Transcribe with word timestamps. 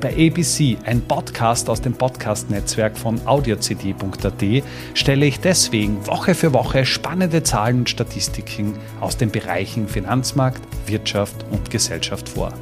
Bei 0.00 0.12
ABC, 0.12 0.76
ein 0.84 1.00
Podcast 1.00 1.70
aus 1.70 1.80
dem 1.80 1.94
Podcast-Netzwerk 1.94 2.98
von 2.98 3.26
audiocd.at, 3.26 4.62
stelle 4.92 5.24
ich 5.24 5.40
deswegen 5.40 6.06
Woche 6.06 6.34
für 6.34 6.52
Woche 6.52 6.84
spannende 6.84 7.42
Zahlen 7.42 7.78
und 7.78 7.90
Statistiken 7.90 8.74
aus 9.00 9.16
den 9.16 9.30
Bereichen 9.30 9.88
Finanzmarkt, 9.88 10.60
Wirtschaft 10.86 11.46
und 11.50 11.70
Gesellschaft 11.70 12.28
vor. 12.28 12.52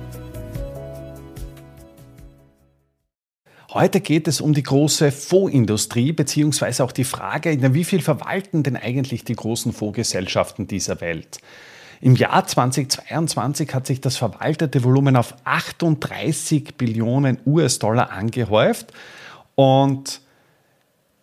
Heute 3.72 4.00
geht 4.00 4.28
es 4.28 4.40
um 4.40 4.54
die 4.54 4.62
große 4.62 5.10
Fondsindustrie, 5.10 6.12
beziehungsweise 6.12 6.84
auch 6.84 6.92
die 6.92 7.02
Frage, 7.02 7.74
wie 7.74 7.82
viel 7.82 8.00
verwalten 8.00 8.62
denn 8.62 8.76
eigentlich 8.76 9.24
die 9.24 9.34
großen 9.34 9.72
Fondsgesellschaften 9.72 10.68
dieser 10.68 11.00
Welt? 11.00 11.38
Im 12.04 12.16
Jahr 12.16 12.46
2022 12.46 13.74
hat 13.74 13.86
sich 13.86 13.98
das 13.98 14.18
verwaltete 14.18 14.84
Volumen 14.84 15.16
auf 15.16 15.36
38 15.44 16.74
Billionen 16.76 17.38
US-Dollar 17.46 18.10
angehäuft 18.10 18.92
und 19.54 20.20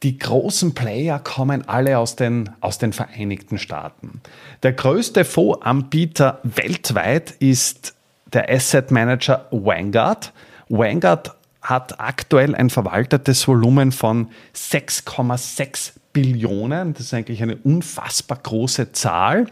die 0.02 0.18
großen 0.18 0.74
Player 0.74 1.20
kommen 1.20 1.70
alle 1.70 2.00
aus 2.00 2.16
den, 2.16 2.50
aus 2.62 2.80
den 2.80 2.94
Vereinigten 2.94 3.60
Staaten. 3.60 4.22
Der 4.64 4.74
größte 4.74 5.24
Fondsanbieter 5.24 6.40
weltweit 6.42 7.30
ist 7.38 7.94
der 8.34 8.50
Asset 8.50 8.90
Manager 8.90 9.46
Vanguard. 9.52 10.34
Vanguard 10.68 11.36
hat 11.62 12.00
aktuell 12.00 12.56
ein 12.56 12.72
verwaltetes 12.72 13.48
Volumen 13.48 13.92
von 13.92 14.30
6,6 14.56 15.92
Billionen. 16.12 16.96
Das 16.96 17.04
ist 17.04 17.14
eigentlich 17.14 17.44
eine 17.44 17.58
unfassbar 17.58 18.40
große 18.42 18.94
Zahl. 18.94 19.46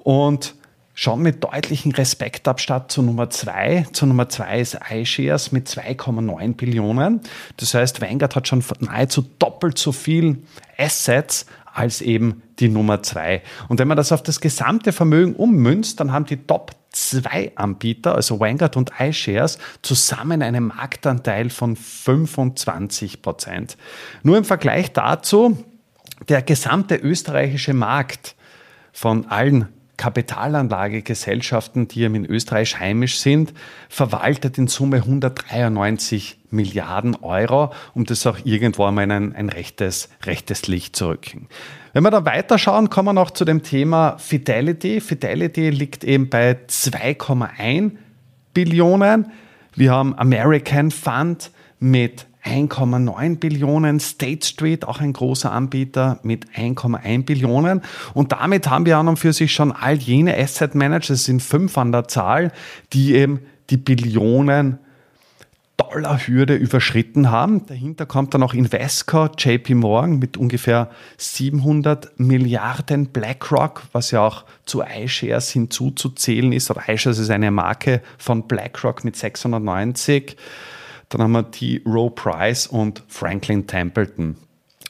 Und 0.00 0.56
schon 0.94 1.22
mit 1.22 1.42
deutlichem 1.42 1.90
Respektabstand 1.90 2.90
zu 2.90 3.02
Nummer 3.02 3.28
zwei. 3.28 3.84
Zu 3.92 4.06
Nummer 4.06 4.28
zwei 4.28 4.60
ist 4.60 4.78
iShares 4.88 5.50
mit 5.50 5.68
2,9 5.68 6.54
Billionen. 6.54 7.20
Das 7.56 7.74
heißt, 7.74 8.00
Vanguard 8.00 8.36
hat 8.36 8.48
schon 8.48 8.64
nahezu 8.78 9.22
doppelt 9.38 9.76
so 9.76 9.90
viel 9.90 10.44
Assets 10.78 11.46
als 11.72 12.00
eben 12.00 12.42
die 12.60 12.68
Nummer 12.68 13.02
zwei. 13.02 13.42
Und 13.68 13.80
wenn 13.80 13.88
man 13.88 13.96
das 13.96 14.12
auf 14.12 14.22
das 14.22 14.40
gesamte 14.40 14.92
Vermögen 14.92 15.34
ummünzt, 15.34 15.98
dann 15.98 16.12
haben 16.12 16.26
die 16.26 16.36
Top 16.36 16.70
zwei 16.92 17.50
Anbieter, 17.56 18.14
also 18.14 18.38
Vanguard 18.38 18.76
und 18.76 18.92
iShares, 18.96 19.58
zusammen 19.82 20.42
einen 20.42 20.68
Marktanteil 20.68 21.50
von 21.50 21.74
25 21.74 23.20
Prozent. 23.20 23.76
Nur 24.22 24.38
im 24.38 24.44
Vergleich 24.44 24.92
dazu, 24.92 25.64
der 26.28 26.42
gesamte 26.42 26.94
österreichische 26.94 27.74
Markt 27.74 28.36
von 28.92 29.26
allen 29.26 29.68
Kapitalanlagegesellschaften, 29.96 31.88
die 31.88 32.04
in 32.04 32.24
Österreich 32.24 32.78
heimisch 32.78 33.18
sind, 33.18 33.52
verwaltet 33.88 34.58
in 34.58 34.66
Summe 34.66 34.96
193 34.96 36.38
Milliarden 36.50 37.16
Euro, 37.16 37.72
um 37.94 38.04
das 38.04 38.26
auch 38.26 38.38
irgendwo 38.44 38.84
einmal 38.84 39.04
in 39.04 39.10
ein, 39.10 39.34
ein 39.34 39.48
rechtes, 39.48 40.08
rechtes 40.24 40.68
Licht 40.68 40.96
zu 40.96 41.08
rücken. 41.08 41.48
Wenn 41.92 42.02
wir 42.02 42.10
dann 42.10 42.26
weiterschauen, 42.26 42.90
kommen 42.90 43.08
wir 43.08 43.12
noch 43.12 43.30
zu 43.30 43.44
dem 43.44 43.62
Thema 43.62 44.18
Fidelity. 44.18 45.00
Fidelity 45.00 45.70
liegt 45.70 46.04
eben 46.04 46.28
bei 46.28 46.58
2,1 46.68 47.92
Billionen. 48.52 49.30
Wir 49.74 49.92
haben 49.92 50.16
American 50.18 50.90
Fund 50.90 51.50
mit 51.80 52.26
1,9 52.44 53.38
Billionen, 53.38 54.00
State 54.00 54.46
Street, 54.46 54.86
auch 54.86 55.00
ein 55.00 55.12
großer 55.12 55.50
Anbieter 55.50 56.18
mit 56.22 56.46
1,1 56.50 57.24
Billionen. 57.24 57.82
Und 58.12 58.32
damit 58.32 58.68
haben 58.68 58.86
wir 58.86 58.98
an 58.98 59.08
und 59.08 59.18
für 59.18 59.32
sich 59.32 59.52
schon 59.52 59.72
all 59.72 59.96
jene 59.96 60.36
Asset 60.36 60.74
Manager, 60.74 61.14
es 61.14 61.24
sind 61.24 61.42
fünf 61.42 61.78
an 61.78 61.92
der 61.92 62.06
Zahl, 62.08 62.52
die 62.92 63.14
eben 63.14 63.40
die 63.70 63.78
Billionen 63.78 64.78
Dollar-Hürde 65.76 66.54
überschritten 66.54 67.30
haben. 67.30 67.66
Dahinter 67.66 68.06
kommt 68.06 68.34
dann 68.34 68.40
noch 68.40 68.54
Invesco, 68.54 69.26
JP 69.26 69.74
Morgan 69.74 70.18
mit 70.18 70.36
ungefähr 70.36 70.90
700 71.16 72.18
Milliarden, 72.18 73.06
BlackRock, 73.06 73.82
was 73.92 74.10
ja 74.10 74.20
auch 74.20 74.44
zu 74.66 74.82
iShares 74.82 75.50
hinzuzuzählen 75.50 76.52
ist. 76.52 76.70
Aber 76.70 76.88
iShares 76.88 77.18
ist 77.18 77.30
eine 77.30 77.50
Marke 77.50 78.02
von 78.18 78.46
BlackRock 78.46 79.04
mit 79.04 79.16
690. 79.16 80.36
Dann 81.14 81.22
haben 81.22 81.32
wir 81.32 81.48
T. 81.52 81.80
Rowe 81.86 82.10
Price 82.10 82.66
und 82.66 83.04
Franklin 83.06 83.68
Templeton. 83.68 84.36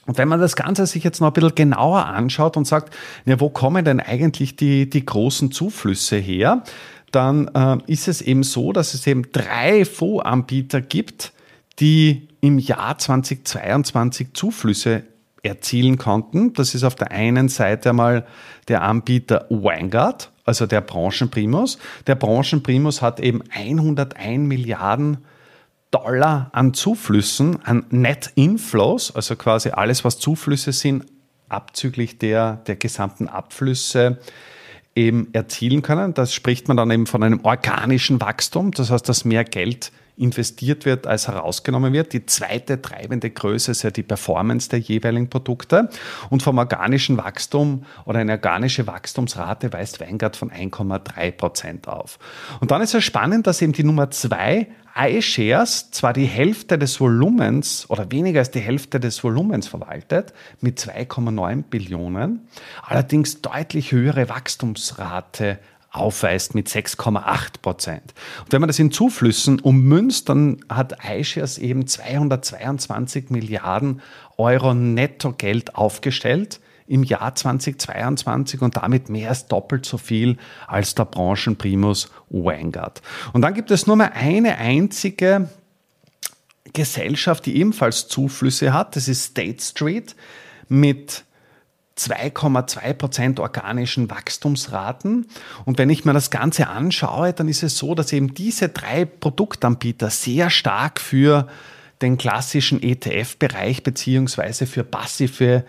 Und 0.07 0.17
wenn 0.17 0.27
man 0.27 0.41
das 0.41 0.57
Ganze 0.57 0.87
sich 0.87 1.05
jetzt 1.05 1.21
noch 1.21 1.29
ein 1.29 1.33
bisschen 1.35 1.55
genauer 1.55 2.07
anschaut 2.07 2.57
und 2.57 2.67
sagt, 2.67 2.95
ja, 3.27 3.39
wo 3.41 3.51
kommen 3.51 3.85
denn 3.85 4.01
eigentlich 4.01 4.57
die, 4.57 4.89
die 4.89 5.05
großen 5.05 5.53
Zuflüsse 5.53 6.17
her, 6.17 6.63
dann 7.11 7.49
äh, 7.49 7.77
ist 7.87 8.09
es 8.09 8.23
eben 8.23 8.43
so, 8.43 8.73
dass 8.73 8.95
es 8.95 9.07
eben 9.07 9.31
drei 9.33 9.85
Fondsanbieter 9.85 10.81
gibt, 10.81 11.35
die 11.79 12.29
im 12.41 12.59
Jahr 12.59 12.97
2022 12.97 14.29
Zuflüsse 14.33 15.03
erzielen 15.43 15.99
konnten. 15.99 16.55
Das 16.55 16.75
ist 16.75 16.85
auf 16.85 16.95
der 16.95 17.11
einen 17.11 17.51
Seite 17.51 17.91
einmal 17.91 18.27
der 18.69 18.81
Anbieter 18.81 19.45
Vanguard, 19.51 20.31
also 20.47 20.65
der 20.65 20.81
Branchenprimus. 20.81 21.77
Der 22.07 22.15
Branchenprimus 22.15 23.03
hat 23.03 23.21
eben 23.21 23.43
101 23.51 24.49
Milliarden 24.49 25.19
Dollar 25.95 26.51
an 26.53 26.75
Zuflüssen, 26.75 27.61
an 27.65 27.87
Net 27.91 28.33
Inflows, 28.35 29.15
also 29.15 29.37
quasi 29.37 29.71
alles, 29.71 30.05
was 30.05 30.19
Zuflüsse 30.19 30.73
sind, 30.73 31.07
abzüglich 31.49 32.19
der, 32.19 32.57
der 32.67 32.75
gesamten 32.75 33.29
Abflüsse 33.29 34.19
eben 34.97 35.33
erzielen 35.33 35.83
können. 35.83 36.13
Das 36.13 36.35
spricht 36.35 36.67
man 36.67 36.77
dann 36.77 36.91
eben 36.91 37.07
von 37.07 37.23
einem 37.23 37.45
organischen 37.45 38.21
Wachstum, 38.21 38.73
das 38.73 38.91
heißt, 38.91 39.09
dass 39.09 39.25
mehr 39.25 39.45
Geld 39.45 39.93
investiert 40.17 40.85
wird, 40.85 41.07
als 41.07 41.29
herausgenommen 41.29 41.93
wird. 41.93 42.13
Die 42.13 42.25
zweite 42.27 42.81
treibende 42.81 43.31
Größe 43.31 43.73
ist 43.73 43.83
ja 43.83 43.91
die 43.91 44.03
Performance 44.03 44.69
der 44.69 44.79
jeweiligen 44.79 45.29
Produkte. 45.29 45.89
Und 46.31 46.43
vom 46.43 46.59
organischen 46.59 47.17
Wachstum 47.17 47.85
oder 48.05 48.21
eine 48.21 48.33
organische 48.33 48.87
Wachstumsrate 48.87 49.73
weist 49.73 50.01
Weingart 50.01 50.37
von 50.37 50.51
1,3 50.51 51.33
Prozent 51.33 51.89
auf. 51.89 52.19
Und 52.61 52.71
dann 52.71 52.81
ist 52.83 52.95
es 52.95 53.05
spannend, 53.05 53.47
dass 53.47 53.61
eben 53.61 53.73
die 53.73 53.85
Nummer 53.85 54.11
zwei 54.11 54.69
iShares 54.97 55.91
zwar 55.91 56.13
die 56.13 56.27
Hälfte 56.27 56.79
des 56.79 57.01
Volumens 57.01 57.91
oder 57.91 58.13
weniger 58.13 58.39
als 58.39 58.53
die 58.53 58.61
Hälfte 58.61 59.01
des 59.01 59.23
Volumens 59.25 59.67
verwaltet 59.67 60.33
mit 60.61 60.79
2,9 60.79 61.65
Billionen, 61.65 62.47
allerdings 62.83 63.43
deutlich 63.43 63.91
höhere 63.91 64.29
Wachstumsrate 64.29 65.59
aufweist 65.95 66.55
mit 66.55 66.69
6,8 66.69 67.61
Prozent. 67.63 68.15
Und 68.45 68.53
wenn 68.53 68.61
man 68.61 68.69
das 68.69 68.79
in 68.79 68.91
Zuflüssen 68.91 69.61
ummünzt, 69.61 70.29
dann 70.29 70.59
hat 70.69 70.99
iShares 71.05 71.59
eben 71.59 71.87
222 71.87 73.31
Milliarden 73.31 74.03
Euro 74.37 74.75
Nettogeld 74.75 75.77
aufgestellt 75.77 76.61
im 76.87 77.03
Jahr 77.03 77.35
2022 77.35 78.61
und 78.61 78.77
damit 78.77 79.09
mehr 79.09 79.31
als 79.31 79.47
doppelt 79.47 79.87
so 79.87 79.97
viel 79.97 80.37
als 80.67 80.95
der 80.95 81.07
Branchenprimus 81.07 82.11
Vanguard. 82.29 83.01
Und 83.33 83.43
dann 83.43 83.55
gibt 83.55 83.71
es 83.71 83.87
nur 83.87 83.97
mehr 83.97 84.15
eine 84.15 84.59
einzige 84.59 85.49
Gesellschaft, 86.73 87.47
die 87.47 87.57
ebenfalls 87.57 88.09
Zuflüsse 88.09 88.73
hat. 88.73 88.97
Das 88.97 89.09
ist 89.09 89.25
State 89.25 89.63
Street 89.63 90.17
mit 90.69 91.25
2,2 91.99 92.93
Prozent 92.95 93.41
organischen 93.41 94.11
Wachstumsraten. 94.11 95.27
Und 95.65 95.79
wenn 95.79 95.91
ich 95.91 96.05
mir 96.05 96.13
das 96.13 96.31
Ganze 96.31 96.69
anschaue, 96.69 97.33
dann 97.33 97.49
ist 97.49 97.63
es 97.63 97.79
so, 97.79 97.95
dass 97.95 98.13
eben 98.13 98.35
diese 98.35 98.69
drei 98.69 99.05
Produktanbieter 99.05 100.11
sehr 100.11 100.51
stark 100.51 101.01
für 101.01 101.47
den 102.03 102.19
klassischen 102.19 102.83
ETF-Bereich 102.83 103.83
beziehungsweise 103.83 104.67
für 104.67 104.83
passive 104.83 105.65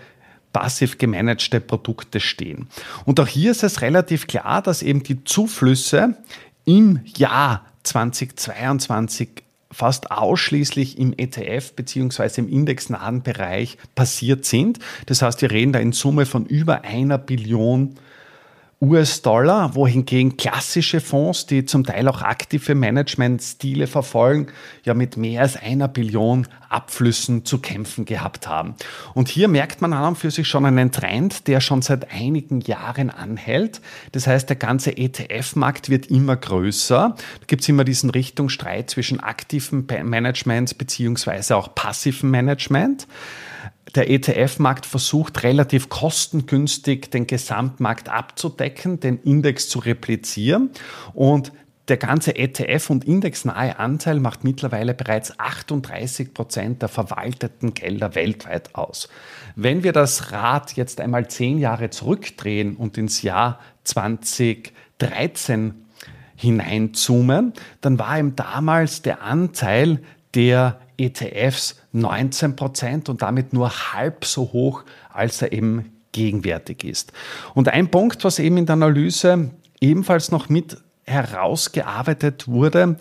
passiv 0.51 0.97
gemanagte 0.97 1.59
Produkte 1.59 2.21
stehen. 2.21 2.69
Und 3.03 3.19
auch 3.19 3.27
hier 3.27 3.51
ist 3.51 3.61
es 3.61 3.81
relativ 3.81 4.25
klar, 4.25 4.61
dass 4.61 4.83
eben 4.83 5.03
die 5.03 5.25
Zuflüsse 5.25 6.15
im 6.63 7.01
Jahr 7.03 7.65
2022 7.83 9.44
fast 9.75 10.09
ausschließlich 10.09 10.97
im 10.97 11.13
ETF 11.17 11.73
bzw. 11.73 12.39
im 12.39 12.47
indexnahen 12.47 13.23
Bereich 13.23 13.77
passiert 13.93 14.45
sind. 14.45 14.79
Das 15.05 15.21
heißt, 15.21 15.41
wir 15.41 15.51
reden 15.51 15.73
da 15.73 15.79
in 15.79 15.91
Summe 15.91 16.25
von 16.25 16.45
über 16.45 16.85
einer 16.85 17.17
Billion 17.17 17.95
US-Dollar, 18.81 19.73
wohingegen 19.73 20.35
klassische 20.35 20.99
Fonds, 20.99 21.45
die 21.45 21.65
zum 21.65 21.85
Teil 21.85 22.07
auch 22.09 22.21
aktive 22.21 22.75
Managementstile 22.75 23.87
verfolgen, 23.87 24.47
ja 24.83 24.93
mit 24.93 25.15
mehr 25.15 25.41
als 25.41 25.55
einer 25.55 25.87
Billion 25.87 26.47
Abflüssen 26.69 27.45
zu 27.45 27.59
kämpfen 27.59 28.03
gehabt 28.03 28.47
haben. 28.47 28.75
Und 29.13 29.29
hier 29.29 29.47
merkt 29.47 29.81
man 29.81 29.93
an 29.93 30.09
und 30.09 30.17
für 30.17 30.29
sich 30.29 30.47
schon 30.47 30.65
einen 30.65 30.91
Trend, 30.91 31.47
der 31.47 31.61
schon 31.61 31.81
seit 31.81 32.11
einigen 32.11 32.59
Jahren 32.61 33.09
anhält. 33.09 33.81
Das 34.11 34.27
heißt, 34.27 34.49
der 34.49 34.57
ganze 34.57 34.97
ETF-Markt 34.97 35.89
wird 35.89 36.07
immer 36.07 36.35
größer. 36.35 37.15
Da 37.15 37.45
gibt 37.47 37.61
es 37.61 37.69
immer 37.69 37.85
diesen 37.85 38.09
Richtungsstreit 38.09 38.89
zwischen 38.89 39.21
aktivem 39.21 39.85
Management 40.03 40.77
beziehungsweise 40.77 41.55
auch 41.55 41.73
passivem 41.73 42.29
Management 42.29 43.07
der 43.95 44.09
ETF-Markt 44.09 44.85
versucht 44.85 45.43
relativ 45.43 45.89
kostengünstig 45.89 47.11
den 47.11 47.27
Gesamtmarkt 47.27 48.09
abzudecken, 48.09 48.99
den 48.99 49.19
Index 49.19 49.69
zu 49.69 49.79
replizieren 49.79 50.71
und 51.13 51.51
der 51.87 51.97
ganze 51.97 52.31
ETF- 52.31 52.89
und 52.89 53.05
indexnahe 53.05 53.77
Anteil 53.77 54.19
macht 54.19 54.43
mittlerweile 54.43 54.95
bereits 54.95 55.39
38 55.39 56.33
Prozent 56.33 56.81
der 56.81 56.89
verwalteten 56.89 57.75
Gelder 57.75 58.15
weltweit 58.15 58.73
aus. 58.73 59.07
Wenn 59.55 59.83
wir 59.83 59.91
das 59.91 60.31
Rad 60.31 60.73
jetzt 60.73 60.99
einmal 60.99 61.27
zehn 61.27 61.59
Jahre 61.59 61.91
zurückdrehen 61.91 62.75
und 62.75 62.97
ins 62.97 63.21
Jahr 63.21 63.59
2013 63.83 65.85
hineinzoomen, 66.35 67.53
dann 67.81 67.99
war 67.99 68.17
ihm 68.17 68.35
damals 68.35 69.03
der 69.03 69.21
Anteil 69.21 70.01
der 70.35 70.79
ETFs 70.97 71.75
19 71.91 72.55
Prozent 72.55 73.09
und 73.09 73.21
damit 73.21 73.53
nur 73.53 73.69
halb 73.93 74.25
so 74.25 74.51
hoch, 74.53 74.83
als 75.11 75.41
er 75.41 75.51
eben 75.51 75.91
gegenwärtig 76.11 76.83
ist. 76.83 77.11
Und 77.53 77.69
ein 77.69 77.89
Punkt, 77.89 78.23
was 78.23 78.39
eben 78.39 78.57
in 78.57 78.65
der 78.65 78.73
Analyse 78.73 79.51
ebenfalls 79.81 80.31
noch 80.31 80.49
mit 80.49 80.77
herausgearbeitet 81.05 82.47
wurde, 82.47 82.97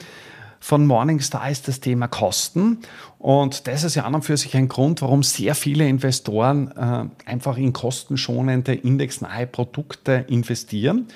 von 0.64 0.86
Morningstar 0.86 1.50
ist 1.50 1.68
das 1.68 1.80
Thema 1.80 2.08
Kosten. 2.08 2.78
Und 3.18 3.66
das 3.66 3.84
ist 3.84 3.96
ja 3.96 4.04
an 4.04 4.14
und 4.14 4.24
für 4.24 4.38
sich 4.38 4.56
ein 4.56 4.68
Grund, 4.68 5.02
warum 5.02 5.22
sehr 5.22 5.54
viele 5.54 5.86
Investoren 5.86 6.70
äh, 6.70 7.28
einfach 7.30 7.58
in 7.58 7.74
kostenschonende, 7.74 8.72
indexnahe 8.72 9.46
Produkte 9.46 10.24
investieren. 10.26 11.08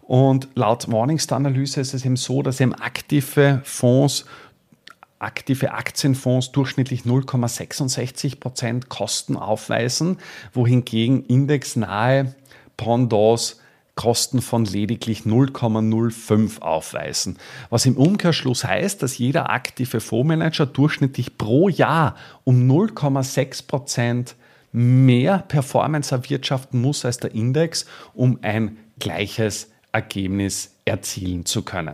Und 0.00 0.48
laut 0.54 0.88
Morningstar-Analyse 0.88 1.82
ist 1.82 1.92
es 1.92 2.06
eben 2.06 2.16
so, 2.16 2.42
dass 2.42 2.60
eben 2.60 2.74
aktive 2.74 3.60
Fonds 3.64 4.24
aktive 5.24 5.72
Aktienfonds 5.72 6.52
durchschnittlich 6.52 7.02
0,66 7.02 8.38
Prozent 8.38 8.88
Kosten 8.88 9.36
aufweisen, 9.36 10.18
wohingegen 10.52 11.24
indexnahe 11.24 12.34
Pendants 12.76 13.60
Kosten 13.94 14.42
von 14.42 14.64
lediglich 14.64 15.20
0,05 15.20 16.60
aufweisen. 16.60 17.38
Was 17.70 17.86
im 17.86 17.96
Umkehrschluss 17.96 18.64
heißt, 18.64 19.02
dass 19.02 19.18
jeder 19.18 19.50
aktive 19.50 20.00
Fondsmanager 20.00 20.66
durchschnittlich 20.66 21.38
pro 21.38 21.68
Jahr 21.68 22.16
um 22.42 22.68
0,6 22.68 23.66
Prozent 23.68 24.34
mehr 24.72 25.38
Performance 25.38 26.12
erwirtschaften 26.12 26.80
muss 26.80 27.04
als 27.04 27.18
der 27.18 27.32
Index, 27.34 27.86
um 28.14 28.40
ein 28.42 28.78
gleiches 28.98 29.70
Ergebnis 29.92 30.74
erzielen 30.84 31.46
zu 31.46 31.62
können. 31.62 31.93